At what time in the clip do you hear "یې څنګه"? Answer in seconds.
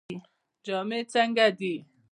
1.01-1.47